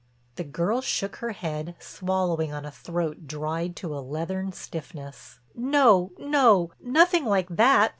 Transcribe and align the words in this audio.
The 0.33 0.43
girl 0.43 0.81
shook 0.81 1.17
her 1.17 1.29
head, 1.33 1.75
swallowing 1.77 2.51
on 2.51 2.65
a 2.65 2.71
throat 2.71 3.27
dried 3.27 3.75
to 3.75 3.95
a 3.95 4.01
leathern 4.01 4.51
stiffness: 4.51 5.37
"No—no—nothing 5.53 7.25
like 7.25 7.49
that. 7.49 7.89